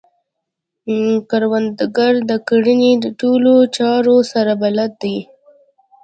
کروندګر 1.29 2.13
د 2.29 2.31
کرنې 2.47 2.91
د 3.03 3.05
ټولو 3.19 3.53
چارو 3.77 4.17
سره 4.31 4.53
بلد 4.61 4.91
دی 5.03 5.17